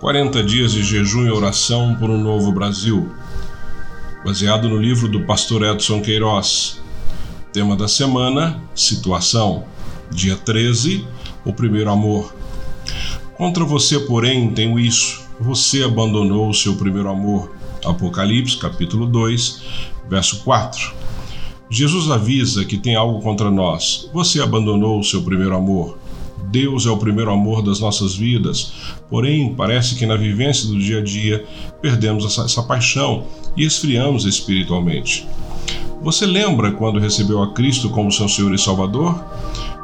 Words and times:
40 0.00 0.42
dias 0.42 0.72
de 0.72 0.82
jejum 0.82 1.24
e 1.24 1.30
oração 1.30 1.96
por 1.98 2.10
um 2.10 2.20
novo 2.20 2.52
Brasil. 2.52 3.10
Baseado 4.24 4.68
no 4.68 4.76
livro 4.76 5.08
do 5.08 5.24
pastor 5.24 5.62
Edson 5.62 6.02
Queiroz. 6.02 6.80
Tema 7.52 7.76
da 7.76 7.88
semana: 7.88 8.60
Situação. 8.74 9.64
Dia 10.10 10.36
13: 10.36 11.06
O 11.44 11.52
primeiro 11.52 11.90
amor. 11.90 12.34
Contra 13.36 13.64
você, 13.64 13.98
porém, 14.00 14.50
tenho 14.50 14.78
isso: 14.78 15.22
você 15.40 15.82
abandonou 15.84 16.50
o 16.50 16.54
seu 16.54 16.74
primeiro 16.74 17.08
amor. 17.08 17.54
Apocalipse, 17.84 18.56
capítulo 18.56 19.06
2, 19.06 19.62
verso 20.08 20.40
4. 20.44 20.92
Jesus 21.70 22.10
avisa 22.10 22.64
que 22.64 22.76
tem 22.76 22.94
algo 22.94 23.20
contra 23.20 23.50
nós. 23.50 24.08
Você 24.12 24.40
abandonou 24.40 24.98
o 24.98 25.04
seu 25.04 25.22
primeiro 25.22 25.56
amor. 25.56 25.98
Deus 26.50 26.86
é 26.86 26.90
o 26.90 26.96
primeiro 26.96 27.30
amor 27.30 27.62
das 27.62 27.80
nossas 27.80 28.14
vidas, 28.14 28.72
porém, 29.08 29.54
parece 29.54 29.94
que 29.96 30.06
na 30.06 30.16
vivência 30.16 30.68
do 30.68 30.78
dia 30.78 30.98
a 30.98 31.02
dia 31.02 31.44
perdemos 31.80 32.24
essa, 32.24 32.44
essa 32.44 32.62
paixão 32.62 33.24
e 33.56 33.64
esfriamos 33.64 34.24
espiritualmente. 34.24 35.26
Você 36.02 36.26
lembra 36.26 36.70
quando 36.72 37.00
recebeu 37.00 37.42
a 37.42 37.52
Cristo 37.52 37.88
como 37.88 38.12
seu 38.12 38.28
Senhor 38.28 38.52
e 38.54 38.58
Salvador? 38.58 39.24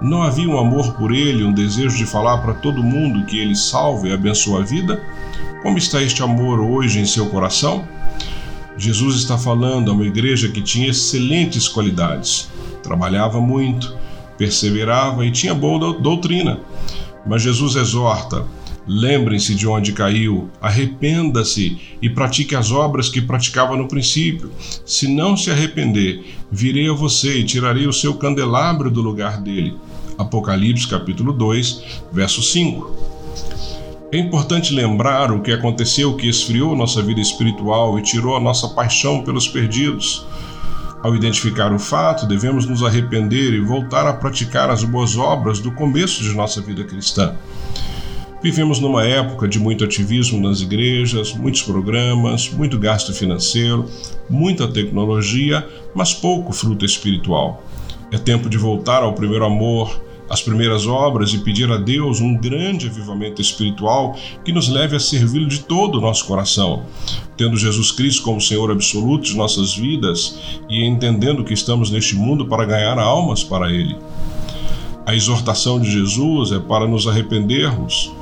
Não 0.00 0.22
havia 0.22 0.48
um 0.48 0.58
amor 0.58 0.94
por 0.94 1.12
Ele, 1.12 1.44
um 1.44 1.52
desejo 1.52 1.96
de 1.96 2.06
falar 2.06 2.38
para 2.38 2.54
todo 2.54 2.82
mundo 2.82 3.26
que 3.26 3.38
Ele 3.38 3.54
salva 3.54 4.08
e 4.08 4.12
abençoa 4.12 4.60
a 4.60 4.64
vida? 4.64 5.02
Como 5.62 5.78
está 5.78 6.02
este 6.02 6.22
amor 6.22 6.60
hoje 6.60 7.00
em 7.00 7.06
seu 7.06 7.26
coração? 7.26 7.86
Jesus 8.78 9.16
está 9.16 9.38
falando 9.38 9.90
a 9.90 9.94
uma 9.94 10.06
igreja 10.06 10.48
que 10.48 10.60
tinha 10.60 10.90
excelentes 10.90 11.66
qualidades, 11.66 12.48
trabalhava 12.82 13.40
muito, 13.40 13.96
perseverava 14.36 15.24
e 15.24 15.30
tinha 15.30 15.54
boa 15.54 15.92
doutrina. 15.94 16.60
Mas 17.26 17.42
Jesus 17.42 17.76
exorta: 17.76 18.44
lembrem-se 18.86 19.54
de 19.54 19.66
onde 19.66 19.92
caiu, 19.92 20.48
arrependa-se 20.60 21.78
e 22.00 22.08
pratique 22.08 22.54
as 22.54 22.70
obras 22.70 23.08
que 23.08 23.20
praticava 23.20 23.76
no 23.76 23.88
princípio. 23.88 24.50
Se 24.84 25.08
não 25.08 25.36
se 25.36 25.50
arrepender, 25.50 26.24
virei 26.50 26.88
a 26.88 26.92
você 26.92 27.38
e 27.38 27.44
tirarei 27.44 27.86
o 27.86 27.92
seu 27.92 28.14
candelabro 28.14 28.90
do 28.90 29.02
lugar 29.02 29.40
dele. 29.40 29.76
Apocalipse 30.16 30.86
capítulo 30.88 31.32
2, 31.32 31.82
verso 32.12 32.42
5. 32.42 33.16
É 34.12 34.18
importante 34.18 34.72
lembrar 34.72 35.32
o 35.32 35.42
que 35.42 35.50
aconteceu 35.50 36.14
que 36.14 36.28
esfriou 36.28 36.76
nossa 36.76 37.02
vida 37.02 37.20
espiritual 37.20 37.98
e 37.98 38.02
tirou 38.02 38.36
a 38.36 38.40
nossa 38.40 38.68
paixão 38.68 39.22
pelos 39.22 39.48
perdidos. 39.48 40.24
Ao 41.02 41.14
identificar 41.14 41.72
o 41.72 41.78
fato, 41.78 42.26
devemos 42.26 42.66
nos 42.66 42.82
arrepender 42.82 43.52
e 43.52 43.60
voltar 43.60 44.06
a 44.06 44.12
praticar 44.12 44.70
as 44.70 44.82
boas 44.82 45.16
obras 45.16 45.60
do 45.60 45.70
começo 45.70 46.22
de 46.22 46.34
nossa 46.34 46.60
vida 46.60 46.84
cristã. 46.84 47.36
Vivemos 48.42 48.80
numa 48.80 49.04
época 49.04 49.48
de 49.48 49.58
muito 49.58 49.84
ativismo 49.84 50.40
nas 50.40 50.60
igrejas, 50.60 51.32
muitos 51.34 51.62
programas, 51.62 52.48
muito 52.50 52.78
gasto 52.78 53.12
financeiro, 53.12 53.86
muita 54.28 54.68
tecnologia, 54.68 55.66
mas 55.94 56.14
pouco 56.14 56.52
fruto 56.52 56.84
espiritual. 56.84 57.64
É 58.10 58.18
tempo 58.18 58.48
de 58.48 58.56
voltar 58.56 59.02
ao 59.02 59.14
primeiro 59.14 59.44
amor, 59.44 60.00
as 60.28 60.42
primeiras 60.42 60.86
obras 60.86 61.32
e 61.32 61.38
pedir 61.38 61.70
a 61.70 61.76
Deus 61.76 62.20
um 62.20 62.36
grande 62.36 62.86
avivamento 62.86 63.40
espiritual 63.40 64.16
que 64.44 64.52
nos 64.52 64.68
leve 64.68 64.96
a 64.96 65.00
servi-lo 65.00 65.46
de 65.46 65.60
todo 65.60 65.98
o 65.98 66.00
nosso 66.00 66.26
coração, 66.26 66.84
tendo 67.36 67.56
Jesus 67.56 67.92
Cristo 67.92 68.22
como 68.22 68.40
Senhor 68.40 68.70
absoluto 68.70 69.24
de 69.24 69.36
nossas 69.36 69.74
vidas 69.74 70.38
e 70.68 70.84
entendendo 70.84 71.44
que 71.44 71.54
estamos 71.54 71.90
neste 71.90 72.16
mundo 72.16 72.46
para 72.46 72.64
ganhar 72.64 72.98
almas 72.98 73.44
para 73.44 73.70
Ele. 73.70 73.96
A 75.06 75.14
exortação 75.14 75.78
de 75.78 75.88
Jesus 75.88 76.50
é 76.50 76.58
para 76.58 76.86
nos 76.86 77.06
arrependermos. 77.06 78.12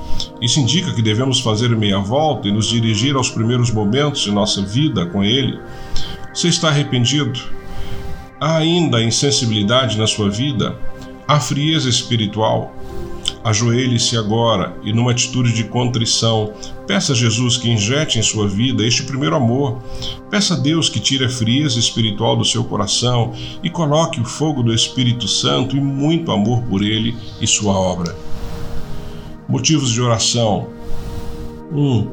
Isso 0.40 0.60
indica 0.60 0.92
que 0.92 1.00
devemos 1.00 1.40
fazer 1.40 1.74
meia 1.74 1.98
volta 1.98 2.46
e 2.46 2.52
nos 2.52 2.68
dirigir 2.68 3.16
aos 3.16 3.30
primeiros 3.30 3.70
momentos 3.70 4.20
de 4.20 4.30
nossa 4.30 4.60
vida 4.60 5.06
com 5.06 5.24
Ele. 5.24 5.58
Você 6.34 6.48
está 6.48 6.68
arrependido? 6.68 7.40
Há 8.38 8.58
ainda 8.58 9.02
insensibilidade 9.02 9.96
na 9.96 10.06
sua 10.06 10.28
vida? 10.28 10.76
A 11.26 11.40
frieza 11.40 11.88
espiritual. 11.88 12.72
Ajoelhe-se 13.42 14.16
agora 14.16 14.74
e, 14.82 14.92
numa 14.92 15.10
atitude 15.10 15.52
de 15.52 15.64
contrição, 15.64 16.52
peça 16.86 17.12
a 17.12 17.16
Jesus 17.16 17.58
que 17.58 17.70
injete 17.70 18.18
em 18.18 18.22
sua 18.22 18.48
vida 18.48 18.82
este 18.82 19.02
primeiro 19.02 19.36
amor. 19.36 19.82
Peça 20.30 20.54
a 20.54 20.56
Deus 20.56 20.88
que 20.88 20.98
tire 20.98 21.26
a 21.26 21.28
frieza 21.28 21.78
espiritual 21.78 22.36
do 22.36 22.44
seu 22.44 22.64
coração 22.64 23.32
e 23.62 23.68
coloque 23.68 24.18
o 24.18 24.24
fogo 24.24 24.62
do 24.62 24.72
Espírito 24.72 25.28
Santo 25.28 25.76
e 25.76 25.80
muito 25.80 26.32
amor 26.32 26.62
por 26.62 26.82
ele 26.82 27.14
e 27.38 27.46
sua 27.46 27.74
obra. 27.74 28.16
Motivos 29.46 29.90
de 29.90 30.00
oração: 30.00 30.68
1. 31.70 31.78
Um, 31.78 32.10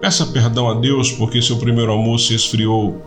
peça 0.00 0.26
perdão 0.26 0.68
a 0.68 0.74
Deus 0.74 1.10
porque 1.10 1.40
seu 1.40 1.56
primeiro 1.56 1.92
amor 1.92 2.18
se 2.20 2.34
esfriou. 2.34 3.00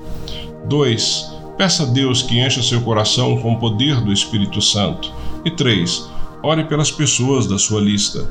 2. 0.68 1.36
Peça 1.56 1.84
a 1.84 1.86
Deus 1.86 2.24
que 2.24 2.40
encha 2.40 2.64
seu 2.64 2.82
coração 2.82 3.38
com 3.38 3.54
o 3.54 3.60
poder 3.60 4.02
do 4.02 4.12
Espírito 4.12 4.60
Santo. 4.60 5.19
E 5.46 5.52
3. 5.52 6.10
Ore 6.44 6.66
pelas 6.66 6.92
pessoas 6.92 7.48
da 7.48 7.58
sua 7.58 7.80
lista. 7.82 8.28